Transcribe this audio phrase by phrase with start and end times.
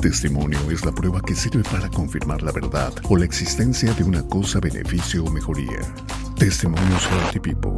[0.00, 4.22] Testimonio es la prueba que sirve para confirmar la verdad o la existencia de una
[4.22, 5.80] cosa, beneficio o mejoría.
[6.38, 7.77] Testimonios Healthy People.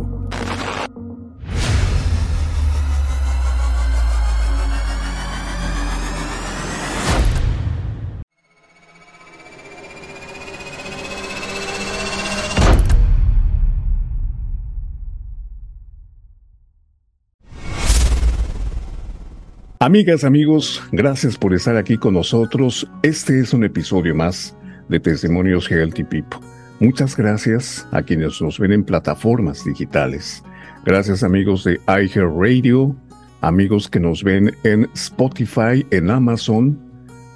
[19.91, 22.89] Amigas, amigos, gracias por estar aquí con nosotros.
[23.03, 24.57] Este es un episodio más
[24.89, 26.39] de Testimonios Healthy People.
[26.79, 30.45] Muchas gracias a quienes nos ven en plataformas digitales.
[30.87, 32.95] Gracias amigos de iHeartRadio,
[33.41, 36.79] amigos que nos ven en Spotify, en Amazon,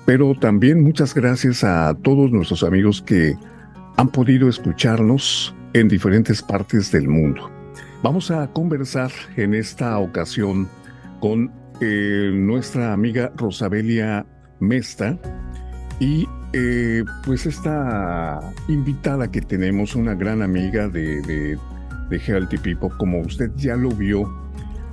[0.06, 3.34] pero también muchas gracias a todos nuestros amigos que
[3.96, 7.50] han podido escucharnos en diferentes partes del mundo.
[8.04, 10.68] Vamos a conversar en esta ocasión
[11.18, 14.26] con eh, nuestra amiga Rosabelia
[14.60, 15.18] Mesta
[16.00, 21.58] y eh, pues esta invitada que tenemos, una gran amiga de, de,
[22.16, 24.32] Healthy People, como usted ya lo vio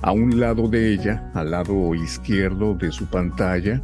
[0.02, 3.80] a un lado de ella, al lado izquierdo de su pantalla,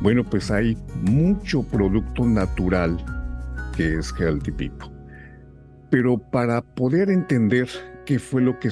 [0.00, 2.96] bueno, pues hay mucho producto natural
[3.76, 4.88] que es Healthy People.
[5.90, 7.68] Pero para poder entender
[8.06, 8.70] qué fue lo que,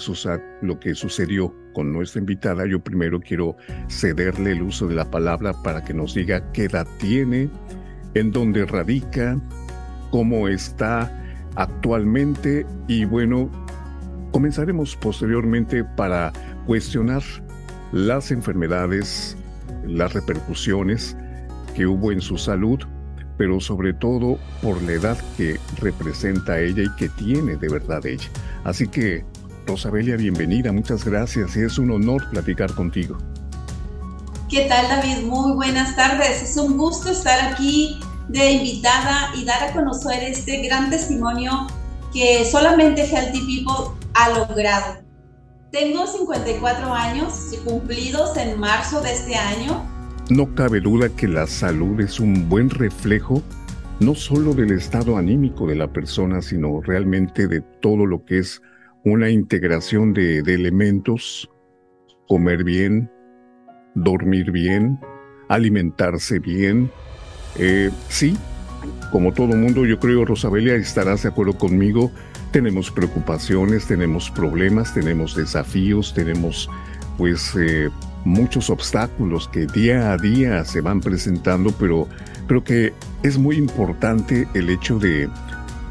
[0.62, 3.56] lo que sucedió con nuestra invitada, yo primero quiero
[3.88, 7.48] cederle el uso de la palabra para que nos diga qué edad tiene,
[8.14, 9.40] en dónde radica,
[10.10, 11.10] cómo está
[11.56, 13.50] actualmente y bueno,
[14.32, 16.32] comenzaremos posteriormente para
[16.66, 17.22] cuestionar
[17.92, 19.36] las enfermedades,
[19.86, 21.16] las repercusiones
[21.74, 22.80] que hubo en su salud,
[23.36, 28.28] pero sobre todo por la edad que representa ella y que tiene de verdad ella.
[28.64, 29.24] Así que
[29.66, 33.16] Rosabelia, bienvenida, muchas gracias y es un honor platicar contigo.
[34.48, 35.24] ¿Qué tal David?
[35.24, 36.42] Muy buenas tardes.
[36.42, 41.66] Es un gusto estar aquí de invitada y dar a conocer este gran testimonio
[42.12, 45.00] que solamente Healthy People ha logrado.
[45.70, 47.32] Tengo 54 años
[47.64, 49.86] cumplidos en marzo de este año.
[50.28, 53.42] No cabe duda que la salud es un buen reflejo
[54.00, 58.60] no solo del estado anímico de la persona, sino realmente de todo lo que es
[59.04, 61.50] una integración de, elementos,
[62.28, 63.10] comer bien,
[63.94, 65.00] dormir bien,
[65.48, 66.90] alimentarse bien.
[67.58, 68.36] Eh, sí,
[69.10, 72.10] como todo mundo, yo creo, Rosabelia, estarás de acuerdo conmigo,
[72.52, 76.68] tenemos preocupaciones, tenemos problemas, tenemos desafíos, tenemos
[77.18, 77.90] pues eh,
[78.24, 82.08] muchos obstáculos que día a día se van presentando, pero
[82.46, 82.92] creo que
[83.22, 85.28] es muy importante el hecho de,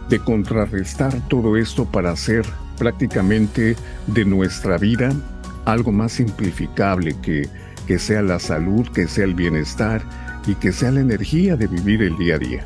[0.10, 2.46] de contrarrestar todo esto para hacer
[2.82, 3.76] prácticamente
[4.08, 5.12] de nuestra vida
[5.66, 7.48] algo más simplificable que,
[7.86, 10.02] que sea la salud, que sea el bienestar
[10.48, 12.66] y que sea la energía de vivir el día a día.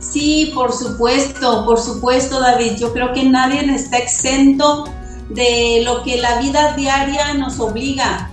[0.00, 2.78] Sí, por supuesto, por supuesto, David.
[2.78, 4.84] Yo creo que nadie está exento
[5.28, 8.30] de lo que la vida diaria nos obliga.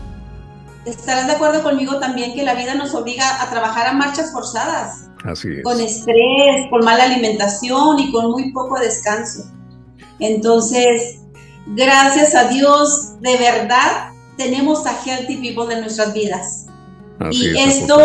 [0.86, 5.10] Estarás de acuerdo conmigo también que la vida nos obliga a trabajar a marchas forzadas.
[5.26, 5.64] Así es.
[5.64, 9.53] Con estrés, con mala alimentación y con muy poco descanso.
[10.24, 11.20] Entonces,
[11.68, 16.68] gracias a Dios, de verdad, tenemos a Healthy People en nuestras vidas.
[17.30, 18.00] y esto,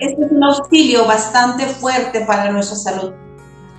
[0.00, 3.12] es un auxilio bastante fuerte para nuestra salud.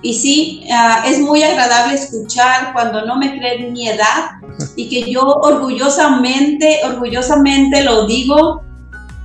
[0.00, 4.30] Y sí, ah, es muy agradable escuchar cuando no me creen mi edad
[4.76, 8.62] y que yo orgullosamente, orgullosamente lo digo.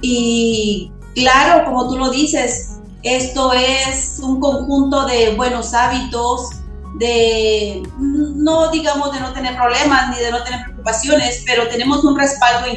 [0.01, 6.49] Y claro, como tú lo dices, esto es un conjunto de buenos hábitos,
[6.97, 12.17] de, no digamos de no tener problemas ni de no tener preocupaciones, pero tenemos un
[12.17, 12.75] respaldo en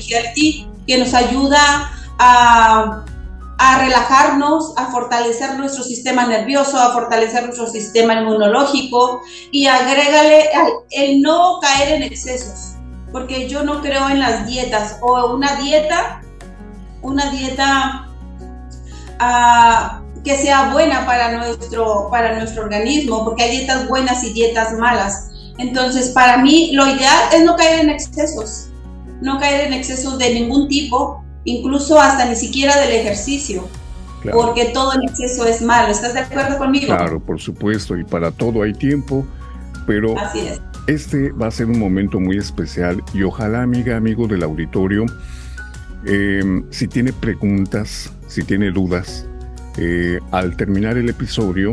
[0.87, 3.05] que nos ayuda a,
[3.59, 9.21] a relajarnos, a fortalecer nuestro sistema nervioso, a fortalecer nuestro sistema inmunológico
[9.51, 10.51] y agrégale
[10.91, 12.77] el no caer en excesos,
[13.13, 16.23] porque yo no creo en las dietas o una dieta,
[17.03, 18.07] una dieta...
[19.23, 24.75] Uh, que sea buena para nuestro, para nuestro organismo, porque hay dietas buenas y dietas
[24.75, 25.31] malas.
[25.59, 28.69] Entonces, para mí, lo ideal es no caer en excesos,
[29.21, 33.69] no caer en excesos de ningún tipo, incluso hasta ni siquiera del ejercicio,
[34.33, 35.89] porque todo en exceso es malo.
[35.89, 36.87] ¿Estás de acuerdo conmigo?
[36.87, 39.27] Claro, por supuesto, y para todo hay tiempo,
[39.87, 40.15] pero
[40.87, 45.07] este va a ser un momento muy especial y ojalá, amiga, amigo del auditorio,
[46.07, 49.27] eh, si tiene preguntas, si tiene dudas,
[49.81, 51.73] eh, al terminar el episodio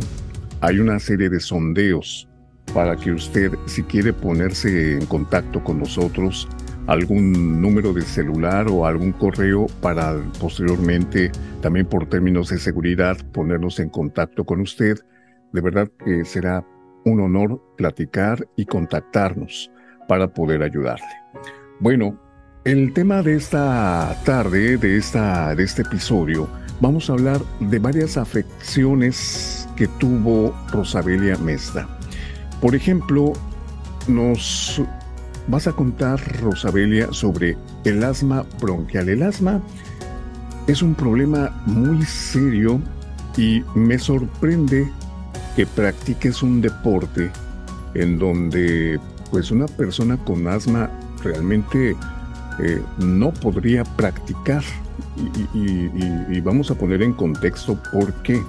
[0.62, 2.28] hay una serie de sondeos
[2.74, 6.48] para que usted, si quiere ponerse en contacto con nosotros,
[6.88, 11.32] algún número de celular o algún correo para posteriormente,
[11.62, 14.98] también por términos de seguridad, ponernos en contacto con usted.
[15.52, 16.66] De verdad que será
[17.04, 19.70] un honor platicar y contactarnos
[20.08, 21.06] para poder ayudarle.
[21.82, 22.18] Bueno,
[22.68, 26.50] el tema de esta tarde, de, esta, de este episodio,
[26.82, 31.88] vamos a hablar de varias afecciones que tuvo Rosabelia Mesta.
[32.60, 33.32] Por ejemplo,
[34.10, 34.82] nos
[35.48, 37.56] vas a contar, Rosabelia, sobre
[37.86, 39.08] el asma bronquial.
[39.08, 39.62] El asma
[40.68, 42.82] es un problema muy serio
[43.38, 44.92] y me sorprende
[45.56, 47.32] que practiques un deporte
[47.94, 49.00] en donde
[49.32, 50.90] pues una persona con asma
[51.24, 51.96] realmente
[52.60, 54.64] eh, no podría practicar.
[55.54, 58.42] Y, vamos a poner en contexto por qué.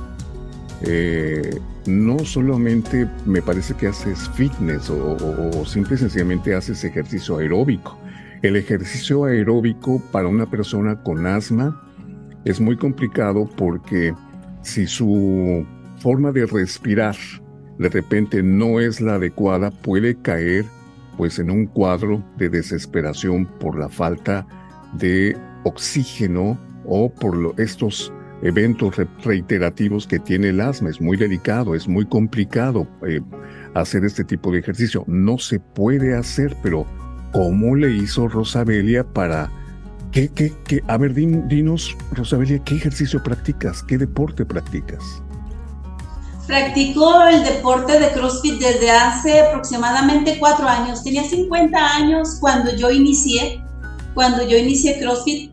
[0.82, 5.16] Eh, no solamente me parece que haces fitness o,
[5.58, 7.98] o, simple y sencillamente haces ejercicio aeróbico.
[8.42, 11.82] El ejercicio aeróbico para una persona con asma
[12.44, 14.14] es muy complicado porque
[14.62, 15.66] si su
[15.98, 17.16] forma de respirar
[17.78, 20.64] de repente no es la adecuada, puede caer
[21.18, 24.46] pues en un cuadro de desesperación por la falta
[24.94, 30.90] de oxígeno o por estos eventos reiterativos que tiene el asma.
[30.90, 33.20] Es muy delicado, es muy complicado eh,
[33.74, 35.04] hacer este tipo de ejercicio.
[35.08, 36.86] No se puede hacer, pero
[37.32, 39.50] ¿cómo le hizo Rosabelia para...
[40.12, 40.82] ¿Qué, qué, qué?
[40.86, 43.82] A ver, dinos, Rosabelia, ¿qué ejercicio practicas?
[43.82, 45.22] ¿Qué deporte practicas?
[46.48, 51.04] Practico el deporte de CrossFit desde hace aproximadamente cuatro años.
[51.04, 53.62] Tenía 50 años cuando yo inicié,
[54.14, 55.52] cuando yo inicié CrossFit.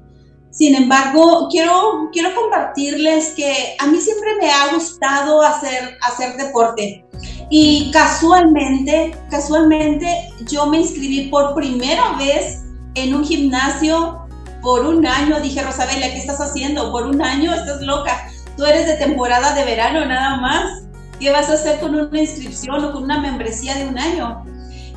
[0.52, 7.06] Sin embargo, quiero, quiero compartirles que a mí siempre me ha gustado hacer, hacer deporte.
[7.50, 12.64] Y casualmente, casualmente, yo me inscribí por primera vez
[12.94, 14.26] en un gimnasio
[14.62, 15.42] por un año.
[15.42, 16.94] Dije, Rosabelia, ¿qué estás haciendo?
[16.94, 18.30] Por un año, estás loca.
[18.56, 20.85] Tú eres de temporada de verano nada más.
[21.20, 24.44] ¿Qué vas a hacer con una inscripción o con una membresía de un año?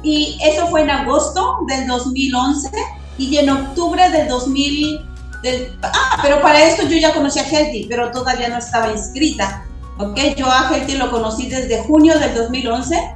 [0.03, 2.71] Y eso fue en agosto del 2011
[3.19, 5.01] y en octubre del 2000...
[5.83, 9.65] ah, pero para esto yo ya conocí a Healthy, pero todavía no estaba inscrita.
[9.99, 10.19] ¿ok?
[10.37, 13.15] Yo a Healthy lo conocí desde junio del 2011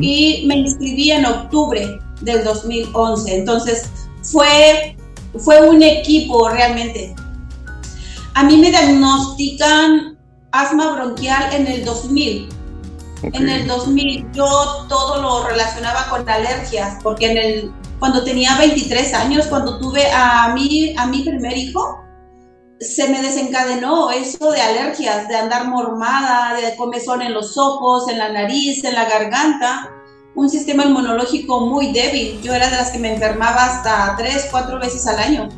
[0.00, 3.36] y me inscribí en octubre del 2011.
[3.36, 3.88] Entonces
[4.22, 4.96] fue,
[5.38, 7.14] fue un equipo realmente.
[8.34, 10.11] A mí me diagnostican
[10.52, 12.48] asma bronquial en el 2000.
[13.22, 19.14] En el 2000 yo todo lo relacionaba con alergias, porque en el, cuando tenía 23
[19.14, 22.00] años, cuando tuve a mi, a mi primer hijo,
[22.80, 28.18] se me desencadenó eso de alergias, de andar mormada, de comezón en los ojos, en
[28.18, 29.88] la nariz, en la garganta,
[30.34, 32.40] un sistema inmunológico muy débil.
[32.42, 35.48] Yo era de las que me enfermaba hasta 3, 4 veces al año,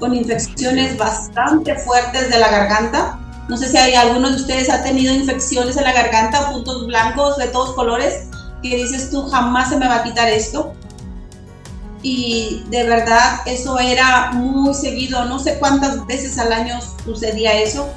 [0.00, 4.82] con infecciones bastante fuertes de la garganta no sé si hay alguno de ustedes ha
[4.82, 8.28] tenido infecciones en la garganta, puntos blancos de todos colores,
[8.62, 10.72] que dices tú jamás se me va a quitar esto.
[12.02, 17.88] Y de verdad eso era muy seguido, no sé cuántas veces al año sucedía eso.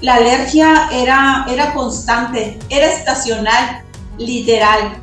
[0.00, 3.82] La alergia era, era constante, era estacional,
[4.18, 5.02] literal.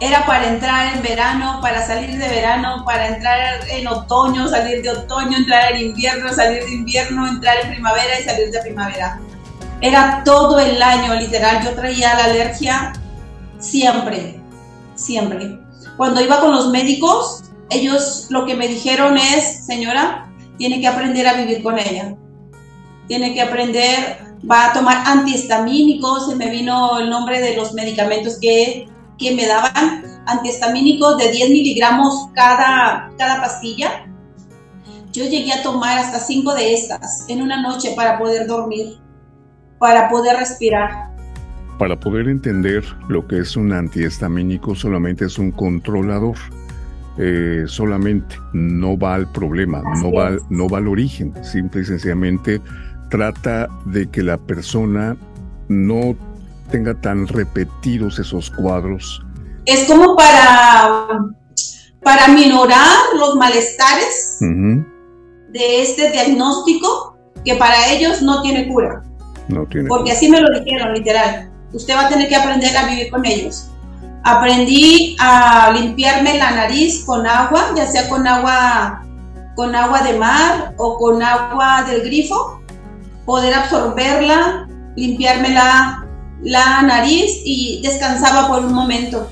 [0.00, 4.90] Era para entrar en verano, para salir de verano, para entrar en otoño, salir de
[4.90, 9.20] otoño, entrar en invierno, salir de invierno, entrar en primavera y salir de primavera
[9.80, 11.64] era todo el año, literal.
[11.64, 12.92] Yo traía la alergia
[13.58, 14.40] siempre,
[14.94, 15.58] siempre.
[15.96, 21.26] Cuando iba con los médicos, ellos lo que me dijeron es, señora, tiene que aprender
[21.26, 22.16] a vivir con ella.
[23.08, 24.18] Tiene que aprender,
[24.48, 29.46] va a tomar antihistamínicos, se me vino el nombre de los medicamentos que, que me
[29.46, 34.06] daban, antihistamínicos de 10 miligramos cada, cada pastilla.
[35.12, 39.00] Yo llegué a tomar hasta 5 de estas en una noche para poder dormir
[39.80, 41.10] para poder respirar.
[41.78, 46.36] Para poder entender lo que es un antihistamínico, solamente es un controlador.
[47.18, 52.60] Eh, solamente no va al problema, no va, no va al origen, simple y sencillamente
[53.10, 55.16] trata de que la persona
[55.68, 56.14] no
[56.70, 59.22] tenga tan repetidos esos cuadros.
[59.66, 61.08] Es como para,
[62.02, 69.02] para minorar los malestares de este diagnóstico que para ellos no tiene cura.
[69.88, 71.50] Porque así me lo dijeron, literal.
[71.72, 73.70] Usted va a tener que aprender a vivir con ellos.
[74.22, 79.04] Aprendí a limpiarme la nariz con agua, ya sea con agua,
[79.54, 82.60] con agua de mar o con agua del grifo,
[83.24, 86.06] poder absorberla, limpiarme la,
[86.42, 89.30] la nariz y descansaba por un momento.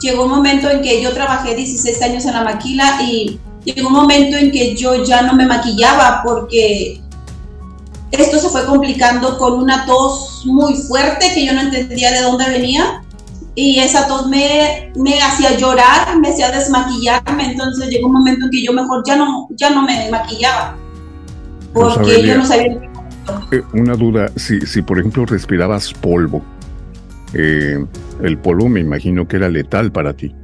[0.00, 3.94] Llegó un momento en que yo trabajé 16 años en la maquila y llegó un
[3.94, 7.01] momento en que yo ya no me maquillaba porque
[8.12, 12.48] esto se fue complicando con una tos muy fuerte que yo no entendía de dónde
[12.48, 13.02] venía.
[13.54, 18.50] Y esa tos me, me hacía llorar, me hacía desmaquillarme, entonces llegó un momento en
[18.50, 20.76] que yo mejor ya no, ya no me maquillaba.
[21.74, 22.78] Porque yo no sabía.
[23.50, 26.42] Eh, una duda, si, si por ejemplo respirabas polvo,
[27.34, 27.84] eh,
[28.22, 30.34] el polvo me imagino que era letal para ti.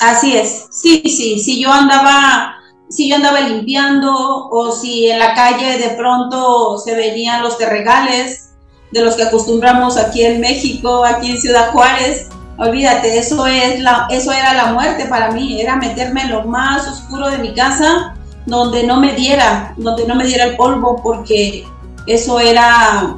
[0.00, 2.56] Así es, sí, sí, si yo andaba,
[2.92, 8.50] si yo andaba limpiando o si en la calle de pronto se venían los terregales
[8.92, 14.06] de los que acostumbramos aquí en México, aquí en Ciudad Juárez, olvídate, eso es la,
[14.10, 18.14] eso era la muerte para mí, era meterme en lo más oscuro de mi casa,
[18.44, 21.66] donde no me diera, donde no me diera el polvo, porque
[22.06, 23.16] eso era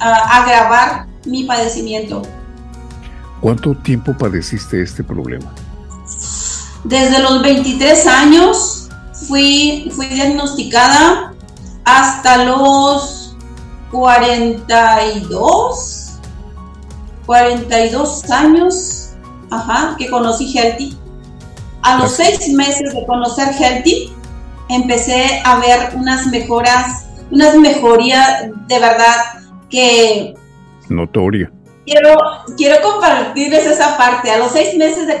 [0.00, 2.22] agravar mi padecimiento.
[3.40, 5.52] ¿Cuánto tiempo padeciste este problema?
[6.84, 8.77] Desde los 23 años
[9.26, 11.34] fui, fui diagnosticada
[11.84, 13.36] hasta los
[13.90, 16.20] 42,
[17.26, 19.10] 42 años,
[19.50, 20.96] ajá, que conocí Healthy.
[21.82, 24.12] A los seis meses de conocer Healthy,
[24.68, 29.16] empecé a ver unas mejoras, unas mejorías de verdad
[29.70, 30.34] que...
[30.88, 31.50] Notoria
[31.88, 32.16] quiero,
[32.56, 34.30] quiero compartirles esa parte.
[34.30, 35.20] A los seis meses de,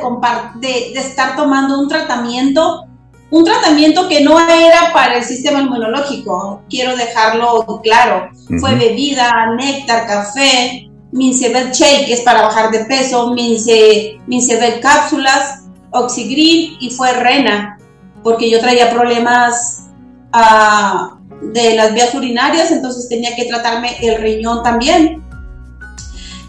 [0.56, 2.86] de, de estar tomando un tratamiento,
[3.30, 8.30] un tratamiento que no era para el sistema inmunológico, quiero dejarlo claro.
[8.60, 15.64] Fue bebida, néctar, café, Mincebel Shake, que es para bajar de peso, Mince, Mincebel cápsulas,
[15.90, 17.78] Oxygreen y fue Rena,
[18.22, 19.88] porque yo traía problemas
[20.34, 21.16] uh,
[21.52, 25.22] de las vías urinarias, entonces tenía que tratarme el riñón también.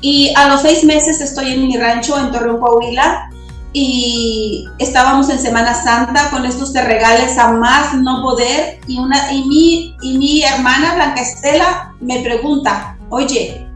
[0.01, 3.29] Y a los seis meses estoy en mi rancho en Torreón, Coahuila,
[3.71, 9.31] y estábamos en Semana Santa con estos te regales a más no poder y una
[9.31, 13.67] y mi y mi hermana Blanca Estela me pregunta, "Oye,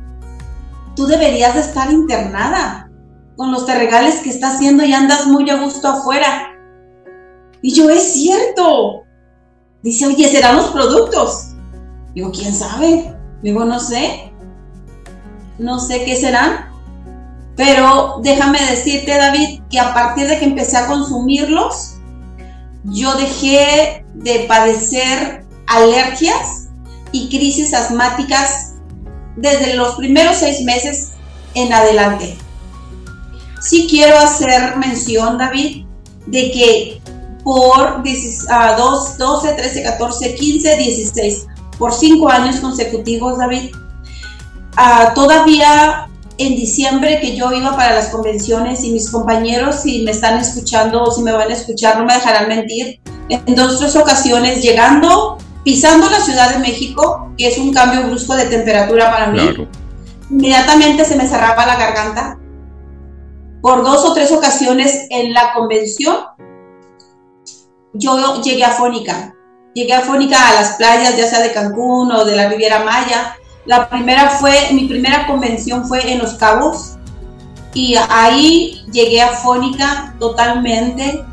[0.96, 2.90] tú deberías de estar internada
[3.38, 6.54] con los te regales que estás haciendo y andas muy a gusto afuera."
[7.62, 9.04] Y yo, "Es cierto."
[9.84, 11.50] Dice, "Oye, serán los productos."
[12.16, 14.34] Digo, "¿Quién sabe?" Digo, "No sé."
[15.60, 16.73] no sé qué serán,
[17.56, 21.96] pero déjame decirte, David, que a partir de que empecé a consumirlos,
[22.86, 26.70] yo dejé de padecer alergias
[27.12, 28.74] y crisis asmáticas
[29.36, 31.12] desde los primeros seis meses
[31.54, 32.36] en adelante.
[33.62, 35.86] Sí quiero hacer mención, David,
[36.26, 37.02] de que
[37.44, 43.72] por 12, 13, 14, 15, 16, por cinco años consecutivos, David,
[45.16, 50.40] todavía en diciembre que yo iba para las convenciones y mis compañeros, si me están
[50.40, 53.00] escuchando o si me van a escuchar, no me dejarán mentir,
[53.30, 58.36] en dos tres ocasiones llegando, pisando la Ciudad de México, que es un cambio brusco
[58.36, 59.68] de temperatura para mí,
[60.30, 62.40] inmediatamente se me cerraba la garganta.
[63.62, 66.18] Por dos o tres ocasiones en la convención,
[67.94, 69.34] yo llegué a Fónica.
[69.74, 73.36] Llegué a Fónica a las playas, ya sea de Cancún o de la Riviera Maya,
[73.66, 76.96] la primera fue, mi primera convención fue en Los Cabos
[77.74, 81.24] y ahí llegué a Fónica totalmente.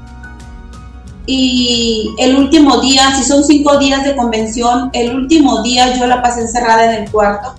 [1.26, 6.22] Y el último día, si son cinco días de convención, el último día yo la
[6.22, 7.54] pasé encerrada en el cuarto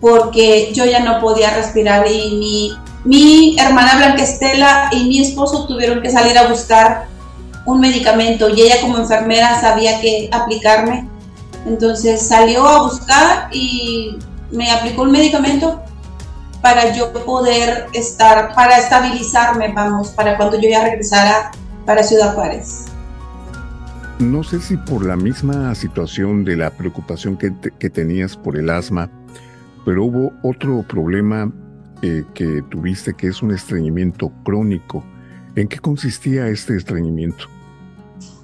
[0.00, 2.72] porque yo ya no podía respirar y mi,
[3.04, 7.06] mi hermana Blanca Estela y mi esposo tuvieron que salir a buscar
[7.66, 11.09] un medicamento y ella como enfermera sabía que aplicarme
[11.66, 14.16] entonces salió a buscar y
[14.50, 15.82] me aplicó un medicamento
[16.62, 21.50] para yo poder estar, para estabilizarme, vamos, para cuando yo ya regresara
[21.86, 22.86] para Ciudad Juárez.
[24.18, 27.50] No sé si por la misma situación de la preocupación que,
[27.88, 29.10] tenías por el asma,
[29.86, 31.50] pero hubo otro problema
[32.02, 35.02] eh, que tuviste que es un estreñimiento crónico.
[35.56, 37.46] ¿En qué consistía este estreñimiento?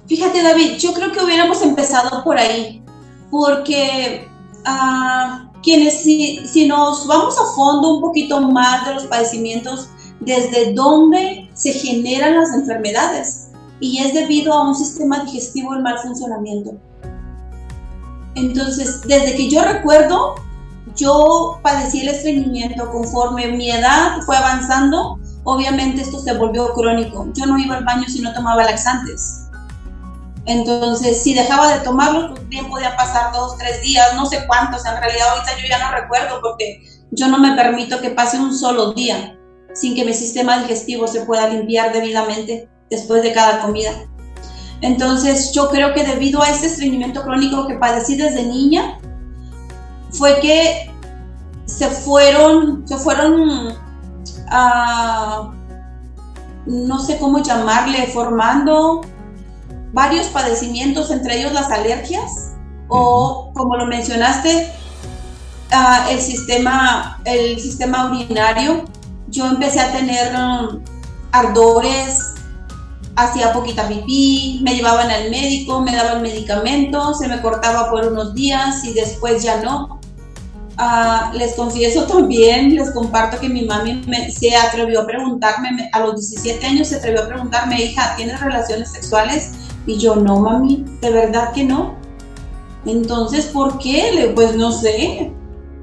[0.07, 2.83] Fíjate David, yo creo que hubiéramos empezado por ahí
[3.29, 4.27] porque
[4.65, 10.73] ah, quienes si, si nos vamos a fondo un poquito más de los padecimientos, desde
[10.73, 16.71] dónde se generan las enfermedades y es debido a un sistema digestivo en mal funcionamiento.
[18.35, 20.35] Entonces, desde que yo recuerdo,
[20.95, 27.27] yo padecí el estreñimiento conforme mi edad fue avanzando, obviamente esto se volvió crónico.
[27.33, 29.46] Yo no iba al baño si no tomaba laxantes.
[30.47, 34.85] Entonces, si dejaba de tomarlo, pues bien podía pasar dos, tres días, no sé cuántos.
[34.85, 38.57] En realidad, ahorita yo ya no recuerdo porque yo no me permito que pase un
[38.57, 39.37] solo día
[39.73, 43.91] sin que mi sistema digestivo se pueda limpiar debidamente después de cada comida.
[44.81, 48.99] Entonces yo creo que debido a este estreñimiento crónico que padecí desde niña,
[50.11, 50.89] fue que
[51.65, 53.75] se fueron, se fueron,
[54.49, 55.51] a,
[56.65, 59.01] no sé cómo llamarle, formando
[59.97, 62.53] varios padecimientos, entre ellos las alergias,
[62.87, 64.71] o como lo mencionaste,
[65.71, 68.85] ah, el, sistema, el sistema urinario.
[69.29, 70.83] Yo empecé a tener um,
[71.31, 72.35] ardores,
[73.15, 78.35] hacía poquita pipí, me llevaban al médico, me daban medicamentos, se me cortaba por unos
[78.35, 79.99] días y después ya no.
[80.77, 86.29] Ah, les confieso también, les comparto que mi mami se atrevió a preguntarme, a los
[86.29, 89.53] 17 años se atrevió a preguntarme, hija, ¿tienes relaciones sexuales?
[89.87, 91.95] Y yo, no, mami, de verdad que no.
[92.85, 94.31] Entonces, ¿por qué?
[94.35, 95.33] Pues no sé,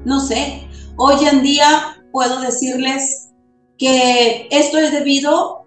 [0.05, 0.67] no sé.
[0.95, 3.31] Hoy en día puedo decirles
[3.77, 5.65] que esto es debido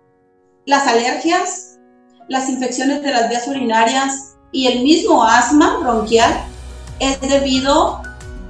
[0.65, 1.79] las alergias,
[2.29, 6.33] las infecciones de las vías urinarias y el mismo asma bronquial
[7.01, 8.01] es debido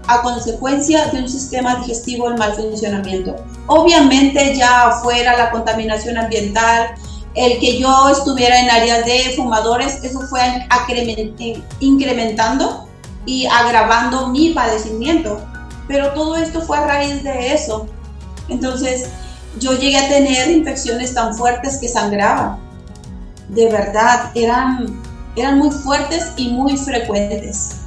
[0.06, 3.36] a consecuencia de un sistema digestivo en mal funcionamiento.
[3.66, 6.94] Obviamente ya fuera la contaminación ambiental,
[7.38, 10.40] el que yo estuviera en áreas de fumadores, eso fue
[11.78, 12.88] incrementando
[13.26, 15.40] y agravando mi padecimiento.
[15.86, 17.86] Pero todo esto fue a raíz de eso.
[18.48, 19.08] Entonces,
[19.60, 22.58] yo llegué a tener infecciones tan fuertes que sangraban.
[23.48, 25.00] De verdad, eran,
[25.36, 27.82] eran muy fuertes y muy frecuentes.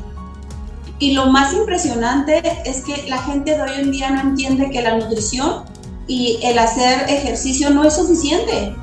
[0.98, 4.81] Y lo más impresionante es que la gente de hoy en día no entiende que
[4.81, 5.65] la nutrición
[6.08, 8.75] y el hacer ejercicio no es suficiente.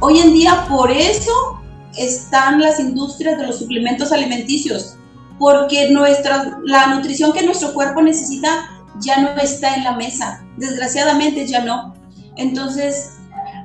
[0.00, 1.58] Hoy en día por eso
[1.96, 4.96] están las industrias de los suplementos alimenticios,
[5.38, 11.46] porque nuestra, la nutrición que nuestro cuerpo necesita ya no está en la mesa, desgraciadamente
[11.46, 11.94] ya no.
[12.36, 13.14] Entonces,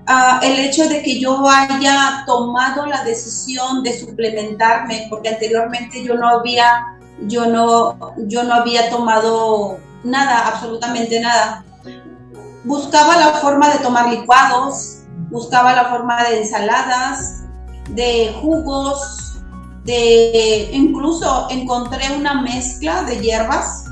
[0.08, 6.16] uh, el hecho de que yo haya tomado la decisión de suplementarme, porque anteriormente yo
[6.16, 6.98] no había,
[7.28, 7.98] yo no,
[8.28, 11.66] yo no había tomado nada, absolutamente nada.
[12.64, 15.01] Buscaba la forma de tomar licuados,
[15.32, 17.44] buscaba la forma de ensaladas,
[17.90, 19.40] de jugos,
[19.84, 23.86] de incluso encontré una mezcla de hierbas,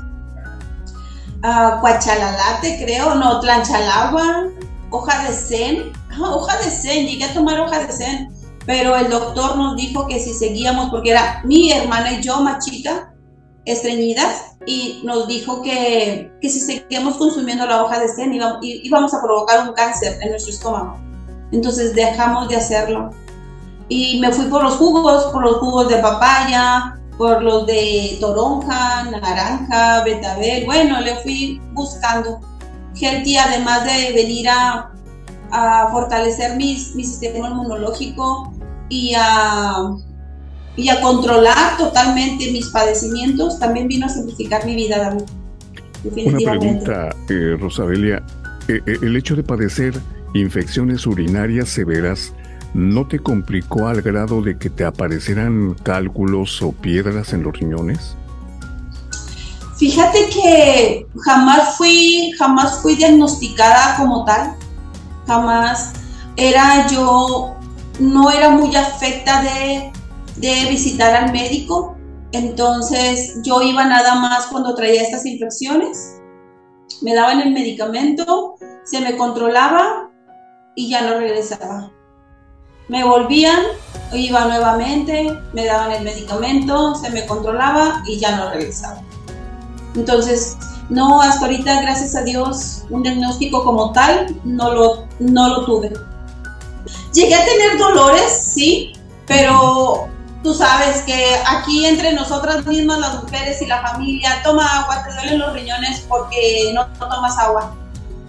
[1.42, 4.48] uh, cuachalalate creo, no, tlanchalagua,
[4.90, 8.28] hoja de zen, hoja de zen, llegué a tomar hoja de zen,
[8.66, 12.64] pero el doctor nos dijo que si seguíamos, porque era mi hermana y yo más
[12.64, 13.12] chica,
[13.64, 19.22] estreñidas, y nos dijo que, que si seguíamos consumiendo la hoja de zen íbamos a
[19.22, 21.09] provocar un cáncer en nuestro estómago.
[21.52, 23.10] Entonces dejamos de hacerlo.
[23.88, 29.04] Y me fui por los jugos, por los jugos de papaya, por los de toronja,
[29.10, 30.64] naranja, betabel.
[30.64, 32.40] Bueno, le fui buscando.
[32.94, 34.90] Healthy, además de venir a,
[35.90, 38.52] fortalecer mi sistema inmunológico
[38.88, 39.96] y a,
[40.76, 45.24] y a controlar totalmente mis padecimientos, también vino a simplificar mi vida, David.
[46.02, 46.44] Definitivamente.
[46.44, 48.22] Una pregunta, eh, Rosabelia.
[48.68, 49.94] Eh, eh, el hecho de padecer
[50.34, 52.32] infecciones urinarias severas
[52.74, 58.16] no te complicó al grado de que te aparecieran cálculos o piedras en los riñones?
[59.76, 64.54] Fíjate que jamás fui, jamás fui diagnosticada como tal,
[65.26, 65.94] jamás
[66.36, 67.56] era yo,
[67.98, 69.90] no era muy afecta de,
[70.36, 71.96] de visitar al médico,
[72.32, 76.20] entonces yo iba nada más cuando traía estas infecciones,
[77.00, 80.09] me daban el medicamento, se me controlaba
[80.80, 81.90] y ya no regresaba.
[82.88, 83.60] Me volvían,
[84.14, 89.02] iba nuevamente, me daban el medicamento, se me controlaba y ya no regresaba.
[89.94, 90.56] Entonces,
[90.88, 95.92] no, hasta ahorita, gracias a Dios, un diagnóstico como tal no lo, no lo tuve.
[97.12, 98.94] Llegué a tener dolores, sí,
[99.26, 100.08] pero
[100.42, 105.12] tú sabes que aquí entre nosotras mismas, las mujeres y la familia, toma agua, te
[105.12, 107.76] duelen los riñones porque no tomas agua.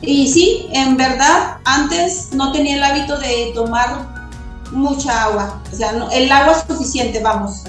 [0.01, 4.09] Y sí, en verdad, antes no tenía el hábito de tomar
[4.71, 7.63] mucha agua, o sea, el agua es suficiente, vamos.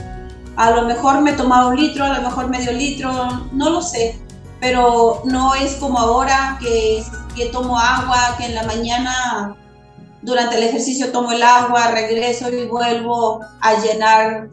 [0.56, 3.10] A lo mejor me tomaba un litro, a lo mejor medio litro,
[3.52, 4.18] no lo sé,
[4.60, 9.56] pero no es como ahora que, que tomo agua, que en la mañana
[10.22, 14.48] durante el ejercicio tomo el agua, regreso y vuelvo a llenar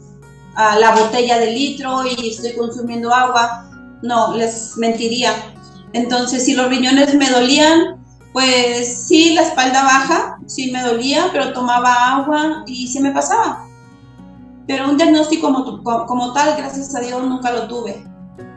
[0.80, 3.66] la botella de litro y estoy consumiendo agua.
[4.02, 5.34] No, les mentiría.
[5.94, 7.98] Entonces, si los riñones me dolían,
[8.34, 13.66] pues sí, la espalda baja, sí me dolía, pero tomaba agua y se me pasaba.
[14.68, 15.52] Pero un diagnóstico
[15.84, 18.04] como, tal, gracias a Dios, nunca lo tuve.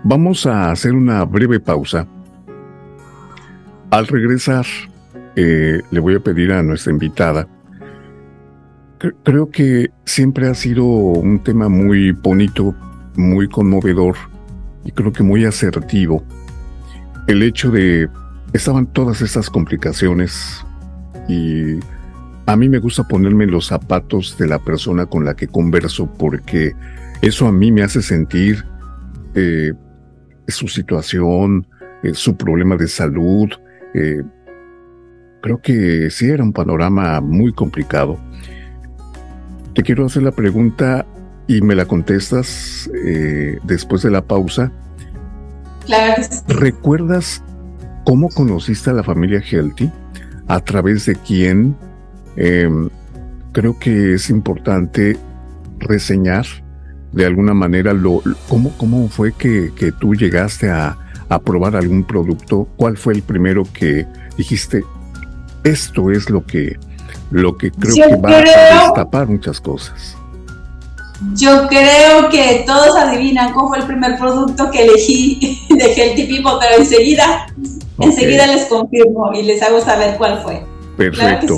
[0.04, 2.06] Vamos a hacer una breve pausa.
[3.90, 4.66] Al regresar,
[5.36, 7.48] eh, le voy a pedir a nuestra invitada
[9.22, 12.74] creo que siempre ha sido un tema muy bonito,
[13.16, 14.16] muy conmovedor
[14.84, 16.22] y creo que muy asertivo.
[17.26, 18.08] El hecho de
[18.52, 20.64] estaban todas estas complicaciones
[21.28, 21.78] y
[22.46, 26.72] a mí me gusta ponerme los zapatos de la persona con la que converso porque
[27.22, 28.64] eso a mí me hace sentir
[29.34, 29.72] eh,
[30.48, 31.66] su situación,
[32.02, 33.48] eh, su problema de salud.
[33.94, 34.22] Eh,
[35.40, 38.18] creo que sí era un panorama muy complicado.
[39.74, 41.06] Te quiero hacer la pregunta
[41.46, 42.90] y me la contestas
[43.64, 44.70] después de la pausa.
[45.86, 46.22] Claro.
[46.48, 47.42] ¿Recuerdas
[48.04, 49.90] cómo conociste a la familia Healthy?
[50.48, 51.76] ¿A través de quién?
[52.36, 52.88] Em,
[53.52, 55.16] creo que es importante
[55.78, 56.46] reseñar
[57.12, 60.98] de alguna manera lo, cómo, cómo fue que, tú llegaste a,
[61.44, 62.68] probar algún producto.
[62.76, 64.84] ¿Cuál fue el primero que dijiste?
[65.64, 66.78] Esto es lo que,
[67.30, 70.18] lo que creo que va a destapar muchas cosas.
[71.34, 76.52] Yo creo que todos adivinan cómo fue el primer producto que elegí de Healthy People,
[76.60, 77.46] pero enseguida,
[77.98, 80.62] enseguida les confirmo y les hago saber cuál fue.
[80.96, 81.56] Perfecto.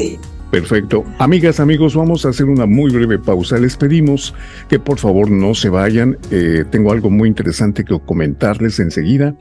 [0.51, 1.03] Perfecto.
[1.19, 3.59] Amigas, amigos, vamos a hacer una muy breve pausa.
[3.59, 4.33] Les pedimos
[4.69, 6.17] que por favor no se vayan.
[6.31, 9.35] Eh, tengo algo muy interesante que comentarles enseguida.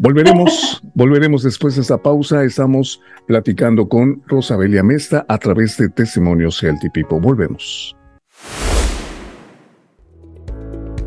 [0.00, 2.42] Volveremos, volveremos después de esta pausa.
[2.42, 7.20] Estamos platicando con Rosabelia Mesta a través de Testimonios Healthy People.
[7.20, 7.94] Volvemos.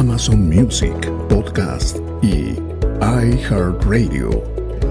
[0.00, 0.96] Amazon Music,
[1.28, 2.56] Podcast y
[3.02, 4.30] iHeartRadio.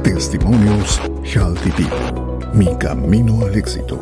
[0.04, 2.48] Testimonios Healthy People.
[2.54, 3.98] Mi camino al éxito.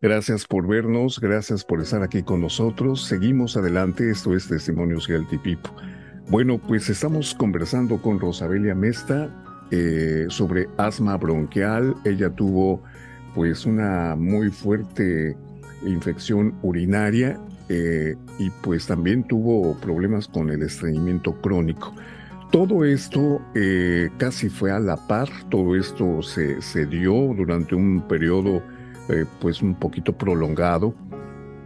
[0.00, 3.04] Gracias por vernos, gracias por estar aquí con nosotros.
[3.04, 5.72] Seguimos adelante, esto es Testimonios Healthy People.
[6.30, 9.28] Bueno, pues estamos conversando con Rosabelia Mesta
[9.70, 11.96] eh, sobre asma bronquial.
[12.06, 12.82] Ella tuvo
[13.34, 15.36] pues una muy fuerte
[15.86, 17.38] infección urinaria
[17.68, 21.94] eh, y pues también tuvo problemas con el estreñimiento crónico.
[22.50, 28.02] Todo esto eh, casi fue a la par, todo esto se, se dio durante un
[28.08, 28.60] periodo
[29.08, 30.94] eh, pues un poquito prolongado.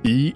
[0.03, 0.35] ¿Y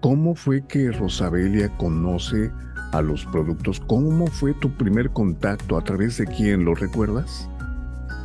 [0.00, 2.50] cómo fue que Rosabelia conoce
[2.92, 3.80] a los productos?
[3.80, 5.78] ¿Cómo fue tu primer contacto?
[5.78, 6.64] ¿A través de quién?
[6.66, 7.48] ¿Lo recuerdas?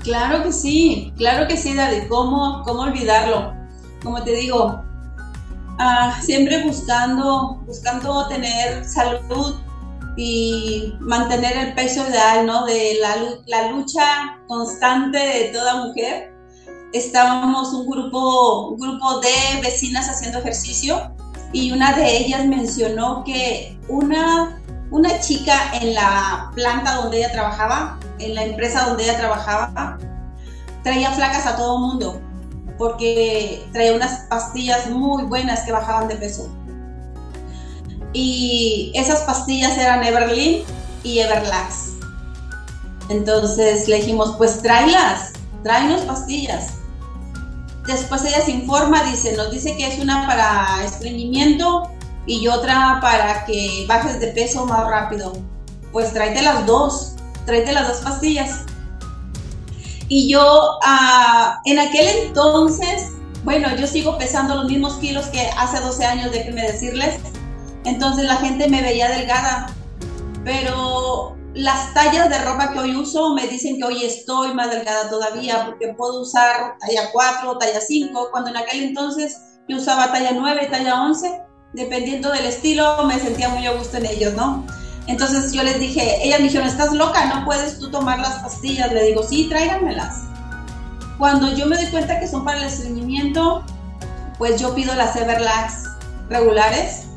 [0.03, 2.08] Claro que sí, claro que sí, Daddy.
[2.10, 3.59] ¿Cómo, cómo olvidarlo?
[4.04, 4.84] Como te digo,
[5.78, 9.56] ah, siempre buscando, buscando tener salud
[10.16, 12.66] y mantener el peso ideal, ¿no?
[12.66, 16.34] De la, la lucha constante de toda mujer.
[16.94, 21.14] Estábamos un grupo, un grupo de vecinas haciendo ejercicio
[21.54, 24.60] y una de ellas mencionó que una,
[24.92, 29.98] una chica en la planta donde ella trabajaba en la empresa donde ella trabajaba,
[30.84, 32.22] traía flacas a todo mundo
[32.80, 36.50] porque traía unas pastillas muy buenas que bajaban de peso.
[38.13, 40.63] Y esas pastillas eran Everlin
[41.04, 41.92] y Everlax.
[43.10, 46.74] Entonces le dijimos, pues tráelas, tráenos pastillas.
[47.86, 51.92] Después ella se informa, dice, nos dice que es una para estreñimiento
[52.26, 55.34] y otra para que bajes de peso más rápido.
[55.92, 57.15] Pues tráete las dos
[57.50, 58.65] tráete las dos pastillas.
[60.10, 63.12] Y yo ah, en aquel entonces,
[63.43, 67.19] bueno, yo sigo pesando los mismos kilos que hace 12 años, déjenme decirles.
[67.86, 69.74] Entonces la gente me veía delgada.
[70.43, 75.10] Pero las tallas de ropa que hoy uso me dicen que hoy estoy más delgada
[75.10, 80.32] todavía porque puedo usar talla 4, talla 5, cuando en aquel entonces yo usaba talla
[80.34, 81.43] 9, talla 11.
[81.74, 84.65] Dependiendo del estilo, me sentía muy a gusto en ellos, ¿no?
[85.10, 88.93] Entonces yo les dije, ella me dijeron, estás loca, no puedes tú tomar las pastillas.
[88.93, 90.22] Le digo, sí, tráiganmelas.
[91.17, 93.65] Cuando yo me doy cuenta que son para el estreñimiento,
[94.38, 95.86] pues yo pido las Everlax
[96.30, 97.08] regulares.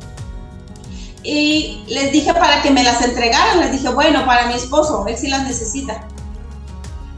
[1.22, 5.18] Y les dije para que me las entregaran, les dije, bueno, para mi esposo, él
[5.18, 6.08] sí las necesita.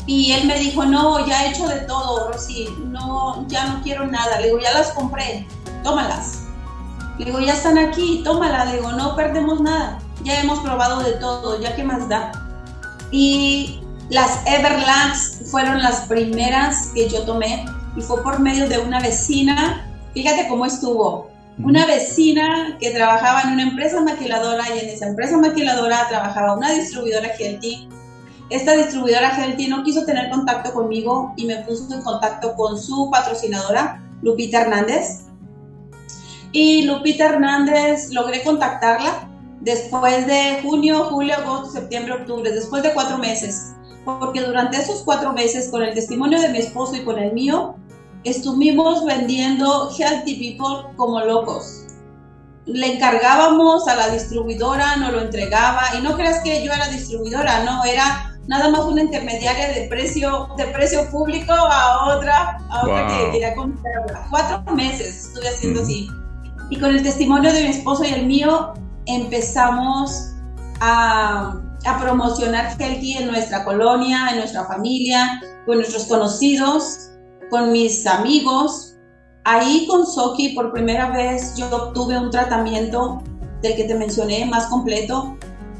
[0.06, 4.08] Y él me dijo, no, ya he hecho de todo, Rosy, no, ya no quiero
[4.08, 4.40] nada.
[4.40, 5.46] Le digo, ya las compré,
[5.84, 6.40] tómalas.
[7.16, 8.66] Le digo, ya están aquí, tómalas.
[8.72, 12.32] Le digo, no perdemos nada ya hemos probado de todo, ya que más da.
[13.10, 17.64] Y las Everlax fueron las primeras que yo tomé
[17.96, 19.86] y fue por medio de una vecina.
[20.14, 21.30] Fíjate cómo estuvo.
[21.58, 26.72] Una vecina que trabajaba en una empresa maquiladora y en esa empresa maquiladora trabajaba una
[26.72, 27.88] distribuidora Healthy.
[28.50, 33.08] Esta distribuidora Healthy no quiso tener contacto conmigo y me puso en contacto con su
[33.10, 35.26] patrocinadora, Lupita Hernández.
[36.50, 39.28] Y Lupita Hernández logré contactarla
[39.64, 43.72] después de junio, julio, agosto, septiembre, octubre, después de cuatro meses.
[44.04, 47.76] Porque durante esos cuatro meses, con el testimonio de mi esposo y con el mío,
[48.24, 51.86] estuvimos vendiendo Healthy People como locos.
[52.66, 57.64] Le encargábamos a la distribuidora, nos lo entregaba, y no creas que yo era distribuidora,
[57.64, 63.06] no, era nada más una intermediaria de precio, de precio público a otra, a otra
[63.06, 64.04] que quería comprar.
[64.30, 66.08] Cuatro meses estuve haciendo así.
[66.70, 68.74] Y con el testimonio de mi esposo y el mío,
[69.06, 70.32] empezamos
[70.80, 77.10] a, a promocionar Healthy en nuestra colonia, en nuestra familia, con nuestros conocidos
[77.50, 78.96] con mis amigos.
[79.44, 83.22] Ahí con Soki por primera vez yo obtuve un tratamiento
[83.62, 85.36] del que te mencioné más completo,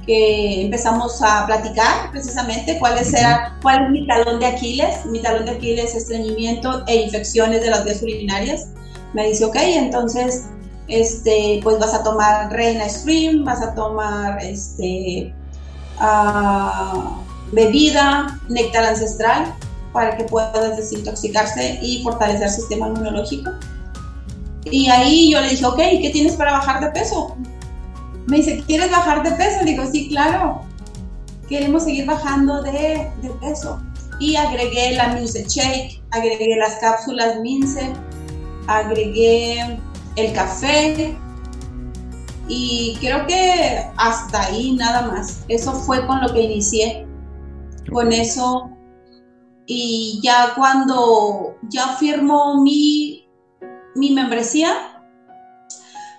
[0.07, 5.07] que empezamos a platicar precisamente cuál es, era, cuál es mi talón de Aquiles.
[5.07, 8.69] Mi talón de Aquiles es estreñimiento e infecciones de las vías urinarias.
[9.15, 10.45] Me dice, ok, entonces,
[10.89, 15.35] este, pues vas a tomar Reina Stream, vas a tomar este,
[16.01, 19.55] uh, bebida, néctar ancestral
[19.93, 23.51] para que puedas desintoxicarse y fortalecer el sistema inmunológico.
[24.65, 27.37] Y ahí yo le dije, ok, ¿qué tienes para bajar de peso?
[28.27, 29.65] Me dice, ¿quieres bajar de peso?
[29.65, 30.63] digo, sí, claro.
[31.49, 33.81] Queremos seguir bajando de, de peso.
[34.19, 37.93] Y agregué la Mince Shake, agregué las cápsulas Mince,
[38.67, 39.79] agregué
[40.17, 41.17] el café.
[42.47, 45.45] Y creo que hasta ahí nada más.
[45.49, 47.07] Eso fue con lo que inicié.
[47.91, 48.75] Con eso
[49.67, 53.27] y ya cuando ya firmó mi,
[53.95, 55.03] mi membresía,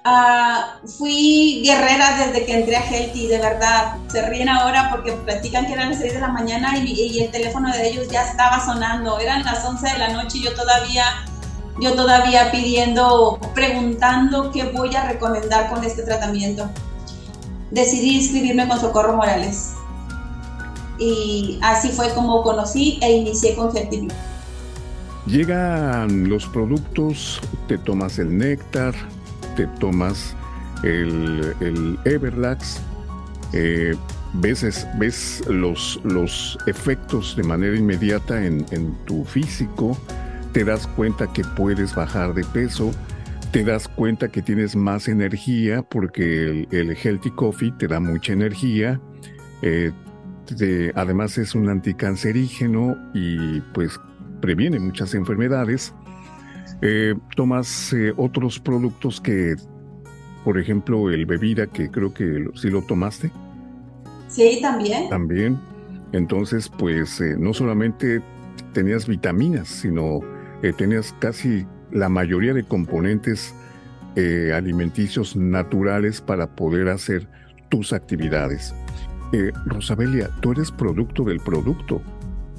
[0.04, 3.98] uh, fui guerrera desde que entré a Healthy, de verdad.
[4.12, 7.32] Se ríen ahora porque platican que eran las 6 de la mañana y, y, el
[7.32, 9.20] teléfono de ellos ya estaba sonando.
[9.20, 11.04] Eran las 11 de la noche y yo todavía,
[11.80, 16.70] yo todavía pidiendo, preguntando qué voy a recomendar con este tratamiento.
[17.72, 19.74] Decidí inscribirme con Socorro Morales
[20.98, 24.14] y así fue como conocí e inicié con Fertility.
[25.26, 28.94] Llegan los productos, te tomas el néctar,
[29.56, 30.36] te tomas
[30.84, 32.80] el, Everlax,
[33.52, 33.96] eh,
[34.34, 39.98] ves, ves los, los efectos de manera inmediata en, en tu físico,
[40.56, 42.94] te das cuenta que puedes bajar de peso,
[43.52, 48.32] te das cuenta que tienes más energía porque el, el Healthy Coffee te da mucha
[48.32, 49.02] energía,
[49.62, 49.92] eh,
[50.96, 54.00] además es un anticancerígeno y pues
[54.40, 55.94] previene muchas enfermedades.
[56.82, 59.58] Eh, tomas eh, otros productos que,
[60.46, 63.30] por ejemplo, el bebida, que creo que sí lo tomaste.
[64.30, 65.10] Sí, también.
[65.10, 65.60] También.
[66.14, 68.22] Entonces, pues no solamente
[68.72, 70.22] tenías vitaminas, sino
[70.74, 73.54] tenías casi la mayoría de componentes
[74.54, 77.28] alimenticios naturales para poder hacer
[77.70, 78.74] tus actividades.
[79.34, 82.02] Eh, Rosabelia, tú eres producto del producto.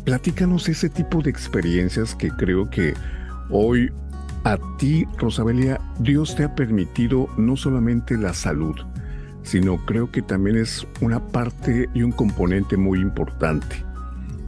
[0.05, 2.93] Platícanos ese tipo de experiencias que creo que
[3.51, 3.91] hoy
[4.45, 8.77] a ti, Rosabelia, Dios te ha permitido no solamente la salud,
[9.43, 13.86] sino creo que también es una parte y un componente muy importante.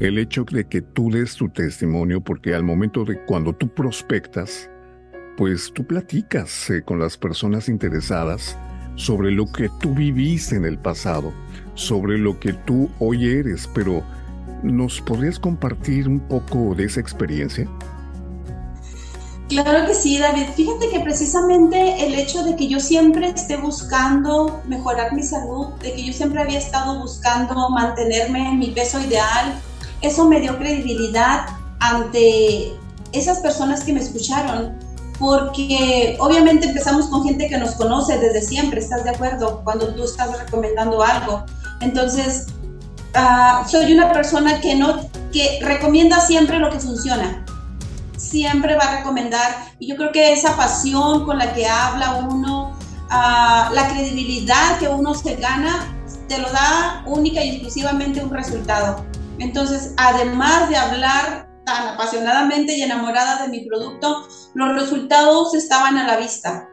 [0.01, 4.71] El hecho de que tú des tu testimonio, porque al momento de cuando tú prospectas,
[5.37, 8.57] pues tú platicas eh, con las personas interesadas
[8.95, 11.33] sobre lo que tú viviste en el pasado
[11.79, 14.03] sobre lo que tú hoy eres, pero
[14.63, 17.69] ¿nos podrías compartir un poco de esa experiencia?
[19.49, 20.49] Claro que sí, David.
[20.57, 25.93] Fíjate que precisamente el hecho de que yo siempre esté buscando mejorar mi salud, de
[25.93, 29.59] que yo siempre había estado buscando mantenerme en mi peso ideal,
[30.03, 31.47] eso me dio credibilidad
[31.81, 32.77] ante
[33.13, 34.79] esas personas que me escucharon
[35.19, 39.63] porque obviamente empezamos con gente que nos conoce desde siempre, ¿estás de acuerdo?
[39.65, 41.45] Cuando tú estás recomendando algo.
[41.81, 42.47] Entonces,
[43.17, 45.01] uh, soy una persona que, no,
[45.33, 47.45] que recomienda siempre lo que funciona.
[48.17, 49.73] Siempre va a recomendar.
[49.81, 54.87] Y yo creo que esa pasión con la que habla uno, uh, la credibilidad que
[54.87, 55.97] uno se gana,
[56.29, 59.05] te lo da única y exclusivamente un resultado.
[59.39, 66.07] Entonces, además de hablar tan apasionadamente y enamorada de mi producto, los resultados estaban a
[66.07, 66.69] la vista.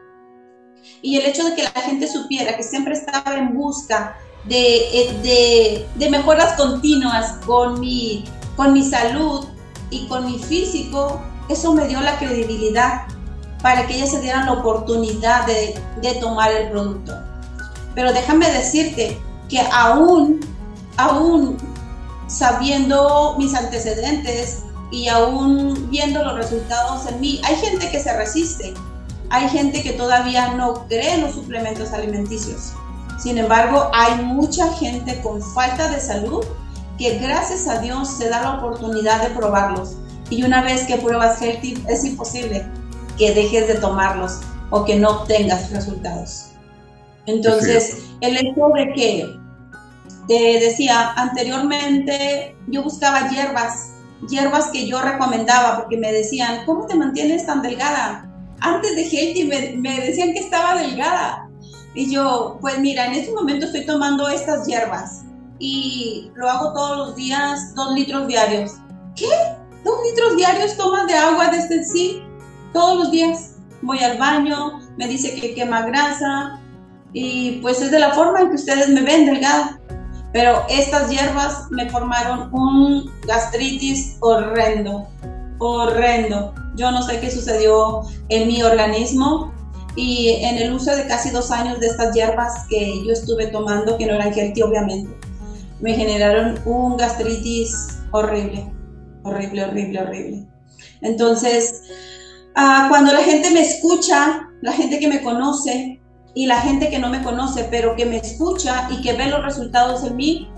[1.02, 5.86] Y el hecho de que la gente supiera que siempre estaba en busca de, de,
[5.96, 8.24] de mejoras continuas con mi,
[8.56, 9.46] con mi salud
[9.90, 13.02] y con mi físico, eso me dio la credibilidad
[13.62, 17.12] para que ellas se dieran la oportunidad de, de tomar el producto.
[17.94, 20.40] Pero déjame decirte que aún,
[20.96, 21.56] aún
[22.26, 28.74] sabiendo mis antecedentes y aún viendo los resultados en mí, hay gente que se resiste,
[29.30, 32.72] hay gente que todavía no cree en los suplementos alimenticios.
[33.18, 36.44] Sin embargo, hay mucha gente con falta de salud
[36.98, 39.96] que gracias a Dios se da la oportunidad de probarlos.
[40.30, 42.66] Y una vez que pruebas Healthy, es imposible
[43.16, 46.46] que dejes de tomarlos o que no obtengas resultados.
[47.26, 49.45] Entonces, el hecho de que
[50.28, 53.92] te decía anteriormente, yo buscaba hierbas,
[54.28, 58.30] hierbas que yo recomendaba porque me decían, ¿cómo te mantienes tan delgada?
[58.60, 61.48] Antes de Healthy me, me decían que estaba delgada.
[61.94, 65.24] Y yo, pues mira, en este momento estoy tomando estas hierbas
[65.58, 68.72] y lo hago todos los días, dos litros diarios.
[69.14, 69.28] ¿Qué?
[69.84, 72.22] ¿Dos litros diarios tomas de agua desde sí?
[72.72, 73.56] Todos los días.
[73.82, 76.60] Voy al baño, me dice que quema grasa
[77.12, 79.80] y pues es de la forma en que ustedes me ven delgada.
[80.36, 85.08] Pero estas hierbas me formaron un gastritis horrendo,
[85.58, 86.52] horrendo.
[86.76, 89.50] Yo no sé qué sucedió en mi organismo
[89.96, 93.96] y en el uso de casi dos años de estas hierbas que yo estuve tomando,
[93.96, 95.16] que no eran healthy obviamente
[95.80, 98.70] me generaron un gastritis horrible,
[99.24, 100.46] horrible, horrible, horrible.
[101.02, 101.82] Entonces,
[102.54, 105.95] ah, cuando la gente me escucha, la gente que me conoce
[106.36, 109.42] y la gente que no me conoce, pero que me escucha y que ve los
[109.42, 110.50] resultados en mí,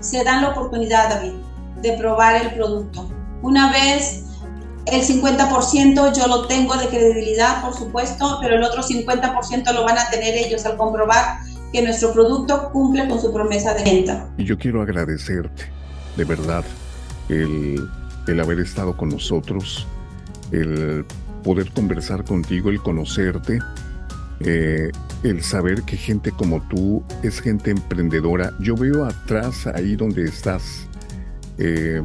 [0.00, 1.34] se dan la oportunidad, David,
[1.80, 3.08] de probar el producto.
[3.40, 4.24] Una vez
[4.86, 9.96] el 50% yo lo tengo de credibilidad, por supuesto, pero el otro 50% lo van
[9.96, 11.38] a tener ellos al comprobar
[11.72, 14.28] que nuestro producto cumple con su promesa de venta.
[14.38, 15.70] Y yo quiero agradecerte,
[16.16, 16.64] de verdad,
[17.28, 17.88] el,
[18.26, 19.86] el haber estado con nosotros,
[20.50, 21.06] el
[21.44, 23.60] poder conversar contigo, el conocerte,
[24.42, 24.90] eh,
[25.22, 28.52] el saber que gente como tú es gente emprendedora.
[28.58, 30.88] Yo veo atrás, ahí donde estás,
[31.58, 32.02] eh,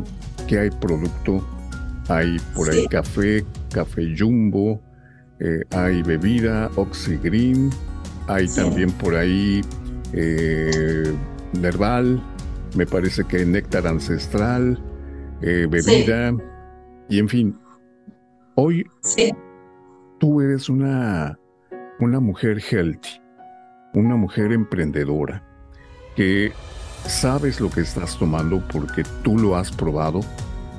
[0.48, 1.46] que hay producto,
[2.10, 4.82] hay por ahí café, café jumbo,
[5.40, 7.70] eh, hay bebida, Oxygreen,
[8.28, 9.62] hay también por ahí
[11.54, 12.22] Nerval,
[12.76, 14.82] me parece que néctar ancestral,
[15.42, 16.34] bebida,
[17.10, 17.60] y en fin.
[18.56, 18.86] Hoy
[20.20, 21.38] tú eres una,
[22.00, 23.22] una mujer healthy,
[23.94, 25.44] una mujer emprendedora,
[26.16, 26.52] que
[27.08, 30.22] sabes lo que estás tomando porque tú lo has probado,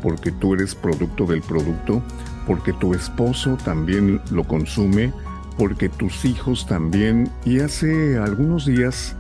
[0.03, 2.03] porque tú eres producto del producto,
[2.47, 5.13] porque tu esposo también lo consume,
[5.57, 9.17] porque tus hijos también, y hace algunos días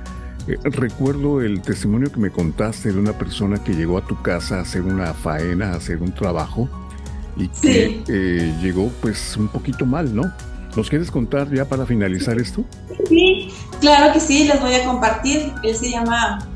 [0.49, 4.59] eh, recuerdo el testimonio que me contaste de una persona que llegó a tu casa
[4.59, 6.69] a hacer una faena, a hacer un trabajo,
[7.37, 10.31] y que eh, llegó pues un poquito mal, ¿no?
[10.77, 12.65] ¿Nos quieres contar ya para finalizar esto?
[13.09, 15.53] Sí, claro que sí, les voy a compartir.
[15.63, 16.47] Él se llama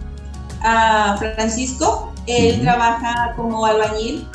[0.62, 4.28] ah, Francisco, él trabaja como albañil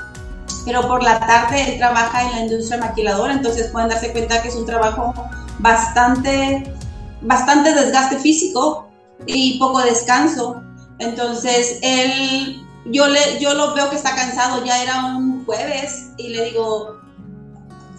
[0.65, 4.47] pero por la tarde él trabaja en la industria maquiladora, entonces pueden darse cuenta que
[4.47, 5.13] es un trabajo
[5.59, 6.73] bastante,
[7.21, 8.89] bastante desgaste físico
[9.27, 10.63] y poco descanso.
[10.97, 16.29] Entonces él, yo, le, yo lo veo que está cansado, ya era un jueves y
[16.29, 16.94] le digo,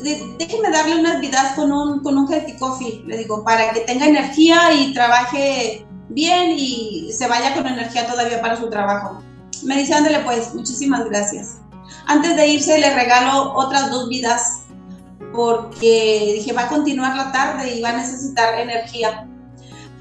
[0.00, 4.06] déjeme darle unas vidas con un, con un healthy coffee, le digo, para que tenga
[4.06, 9.22] energía y trabaje bien y se vaya con energía todavía para su trabajo.
[9.64, 11.58] Me dice, ándale pues, muchísimas gracias.
[12.06, 14.62] Antes de irse le regalo otras dos vidas
[15.32, 19.28] porque dije, va a continuar la tarde y va a necesitar energía.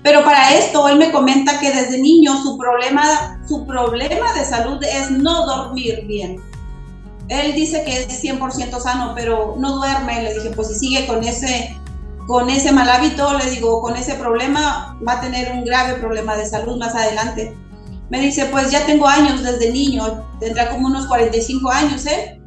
[0.03, 4.79] Pero para esto, él me comenta que desde niño su problema, su problema de salud
[4.83, 6.39] es no dormir bien.
[7.27, 10.21] Él dice que es 100% sano, pero no duerme.
[10.21, 11.75] Le dije, pues si sigue con ese,
[12.27, 16.35] con ese mal hábito, le digo, con ese problema, va a tener un grave problema
[16.35, 17.55] de salud más adelante.
[18.09, 22.39] Me dice, pues ya tengo años desde niño, tendrá como unos 45 años, ¿eh?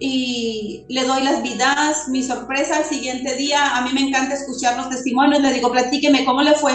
[0.00, 4.76] Y le doy las vidas, mi sorpresa al siguiente día, a mí me encanta escuchar
[4.76, 6.72] los testimonios, le digo, platíqueme, ¿cómo le fue?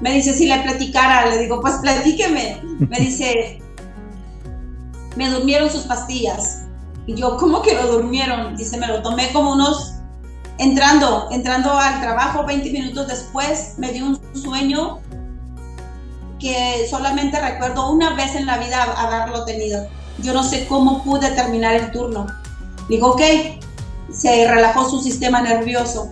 [0.00, 2.60] Me dice, si le platicara, le digo, pues platíqueme.
[2.88, 3.60] Me dice,
[5.16, 6.62] me durmieron sus pastillas.
[7.06, 8.56] Y yo, ¿cómo que lo durmieron?
[8.56, 9.94] Dice, me lo tomé como unos,
[10.58, 15.00] entrando, entrando al trabajo 20 minutos después, me dio un sueño
[16.38, 19.86] que solamente recuerdo una vez en la vida haberlo tenido.
[20.18, 22.26] Yo no sé cómo pude terminar el turno.
[22.88, 23.22] Digo, ok,
[24.12, 26.10] se relajó su sistema nervioso.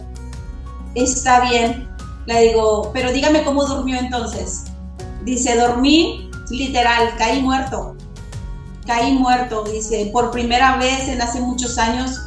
[0.94, 1.88] Está bien.
[2.26, 4.64] Le digo, pero dígame cómo durmió entonces.
[5.24, 7.96] Dice, dormí literal, caí muerto.
[8.88, 12.22] Caí muerto, dice, por primera vez en hace muchos años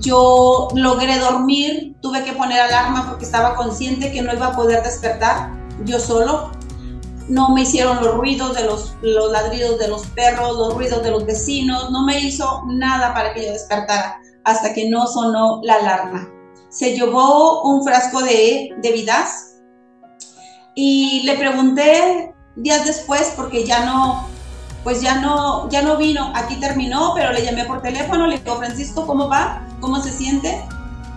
[0.00, 4.82] yo logré dormir, tuve que poner alarma porque estaba consciente que no iba a poder
[4.82, 5.50] despertar
[5.84, 6.50] yo solo.
[7.28, 11.10] No me hicieron los ruidos de los, los ladridos de los perros, los ruidos de
[11.10, 15.74] los vecinos, no me hizo nada para que yo despertara hasta que no sonó la
[15.74, 16.26] alarma.
[16.70, 19.56] Se llevó un frasco de, de vidas
[20.74, 24.31] y le pregunté días después porque ya no,
[24.84, 28.56] pues ya no, ya no vino, aquí terminó, pero le llamé por teléfono, le digo,
[28.56, 29.62] Francisco, ¿cómo va?
[29.80, 30.64] ¿Cómo se siente?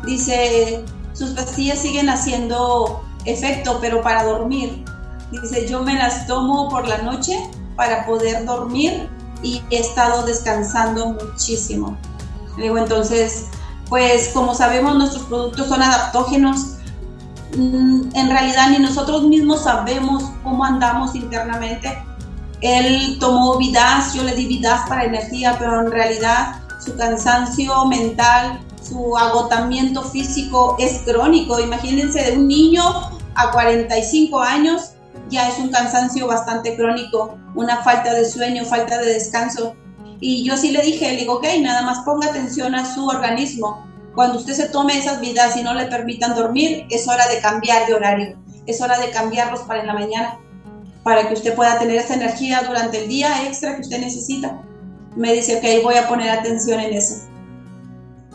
[0.05, 4.85] Dice, sus pastillas siguen haciendo efecto, pero para dormir.
[5.31, 9.09] Dice, yo me las tomo por la noche para poder dormir
[9.41, 11.97] y he estado descansando muchísimo.
[12.57, 13.47] Le digo, entonces,
[13.89, 16.75] pues como sabemos, nuestros productos son adaptógenos.
[17.57, 21.97] Mm, en realidad ni nosotros mismos sabemos cómo andamos internamente
[22.65, 28.59] él tomó vidas, yo le di vidas para energía, pero en realidad su cansancio mental,
[28.81, 31.59] su agotamiento físico es crónico.
[31.59, 32.83] Imagínense de un niño
[33.35, 34.95] a 45 años
[35.29, 39.75] ya es un cansancio bastante crónico, una falta de sueño, falta de descanso.
[40.19, 43.85] Y yo sí le dije, le digo, ok, nada más ponga atención a su organismo.
[44.13, 47.85] Cuando usted se tome esas vidas y no le permitan dormir, es hora de cambiar
[47.85, 50.39] de horario, es hora de cambiarlos para en la mañana
[51.05, 54.59] para que usted pueda tener esa energía durante el día extra que usted necesita.
[55.15, 57.29] Me dice, ok, voy a poner atención en eso.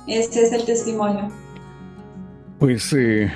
[0.07, 1.29] Este es el testimonio.
[2.61, 3.29] Pues eh,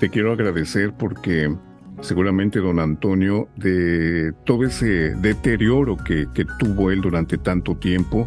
[0.00, 1.54] te quiero agradecer porque
[2.00, 8.26] seguramente don Antonio, de todo ese deterioro que, que tuvo él durante tanto tiempo,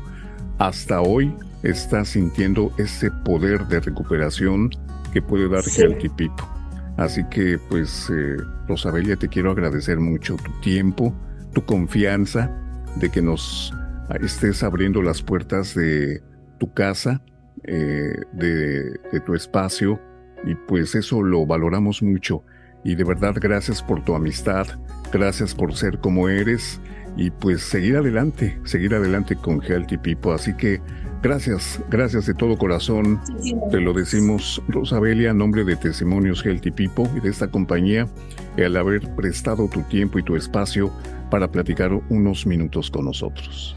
[0.60, 4.70] hasta hoy está sintiendo ese poder de recuperación
[5.12, 5.82] que puede dar sí.
[6.16, 6.59] People.
[7.00, 8.36] Así que, pues, eh,
[8.68, 11.16] Rosabelia, te quiero agradecer mucho tu tiempo,
[11.54, 12.52] tu confianza
[12.98, 13.74] de que nos
[14.20, 16.22] estés abriendo las puertas de
[16.58, 17.22] tu casa,
[17.64, 19.98] eh, de tu espacio,
[20.44, 22.44] y pues eso lo valoramos mucho.
[22.84, 24.68] Y de verdad, gracias por tu amistad,
[25.10, 26.82] gracias por ser como eres,
[27.18, 30.34] y pues seguir adelante, seguir adelante con Healthy People.
[30.34, 30.82] Así que
[31.22, 33.22] Gracias, gracias de todo corazón.
[33.42, 38.08] Sí, Te lo decimos, Rosabelia, en nombre de Testimonios Healthy People y de esta compañía,
[38.56, 40.94] el haber prestado tu tiempo y tu espacio
[41.30, 43.76] para platicar unos minutos con nosotros.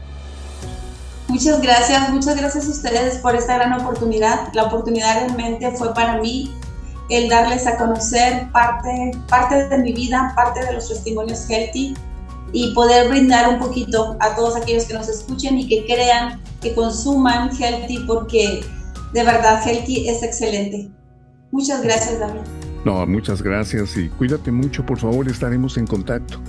[1.27, 4.47] Muchas gracias, muchas gracias a ustedes por esta gran oportunidad.
[4.53, 6.49] La oportunidad realmente fue para mí
[7.09, 11.93] el darles a conocer parte, parte de mi vida, parte de los testimonios Healthy
[12.53, 16.73] y poder brindar un poquito a todos aquellos que nos escuchen y que crean, que
[16.73, 18.63] consuman Healthy porque
[19.11, 20.89] de verdad Healthy es excelente.
[21.51, 22.41] Muchas gracias, David.
[22.85, 26.39] No, muchas gracias y cuídate mucho, por favor, estaremos en contacto.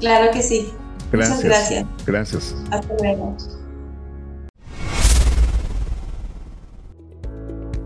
[0.00, 0.68] Claro que sí.
[1.12, 1.36] Gracias.
[1.36, 1.86] Muchas gracias.
[2.06, 2.54] Gracias.
[2.70, 3.36] Hasta luego.